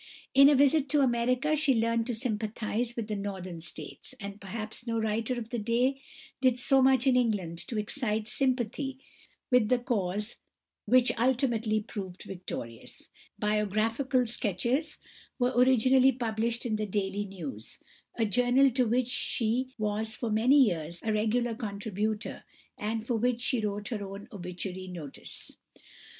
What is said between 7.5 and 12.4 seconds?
to excite sympathy with the cause which ultimately proved